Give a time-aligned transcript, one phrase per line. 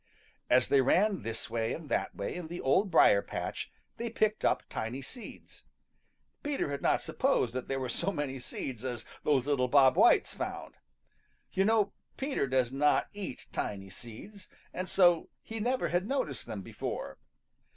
[0.49, 4.43] As they ran this way and that way in the Old Briar patch, they picked
[4.43, 5.63] up tiny seeds.
[6.41, 10.33] Peter had not supposed that there were so many seeds as those little Bob Whites
[10.33, 10.73] found.
[11.51, 16.63] You know Peter does not eat tiny seeds, and so he never had noticed them
[16.63, 17.19] before.